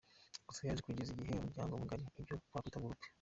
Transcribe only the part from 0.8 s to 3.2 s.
kugera igihe iba umuryango mugari ibyo twakwita “Groupe”.